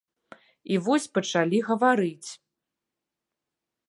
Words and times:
І 0.75 0.77
вось 0.85 1.05
пачалі 1.17 1.59
гаварыць. 1.67 2.29